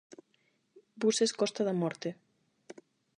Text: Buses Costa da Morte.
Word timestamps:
Buses 1.01 1.31
Costa 1.39 1.61
da 1.67 1.75
Morte. 1.81 2.09